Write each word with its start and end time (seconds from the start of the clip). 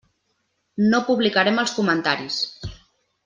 No 0.93 1.01
publicarem 1.09 1.61
els 1.65 1.75
comentaris. 1.81 2.39